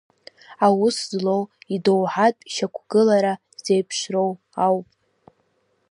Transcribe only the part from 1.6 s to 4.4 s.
идоуҳатә шьақәгылара зеиԥшроу